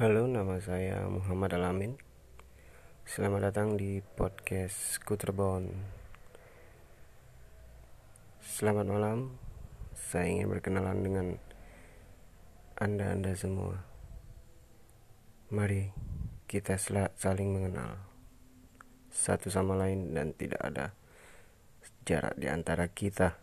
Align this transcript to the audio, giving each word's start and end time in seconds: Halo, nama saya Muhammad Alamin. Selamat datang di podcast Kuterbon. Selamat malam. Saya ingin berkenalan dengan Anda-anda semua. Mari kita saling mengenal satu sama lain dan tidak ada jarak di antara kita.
Halo, 0.00 0.24
nama 0.24 0.56
saya 0.56 1.04
Muhammad 1.12 1.60
Alamin. 1.60 1.92
Selamat 3.04 3.52
datang 3.52 3.76
di 3.76 4.00
podcast 4.00 4.96
Kuterbon. 5.04 5.76
Selamat 8.40 8.88
malam. 8.88 9.36
Saya 9.92 10.32
ingin 10.32 10.48
berkenalan 10.48 11.04
dengan 11.04 11.26
Anda-anda 12.80 13.36
semua. 13.36 13.84
Mari 15.52 15.92
kita 16.48 16.80
saling 17.12 17.52
mengenal 17.52 18.00
satu 19.12 19.52
sama 19.52 19.76
lain 19.76 20.16
dan 20.16 20.32
tidak 20.32 20.64
ada 20.64 20.96
jarak 22.08 22.40
di 22.40 22.48
antara 22.48 22.88
kita. 22.88 23.36